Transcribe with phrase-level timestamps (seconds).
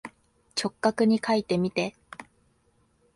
[0.55, 1.95] 直角にかいてみて。